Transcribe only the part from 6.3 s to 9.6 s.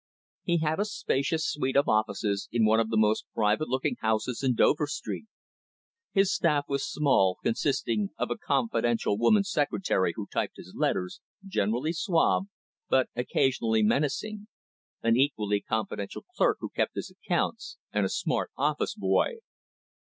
staff was small, consisting of a confidential woman